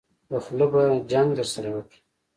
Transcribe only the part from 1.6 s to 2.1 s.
وکړم.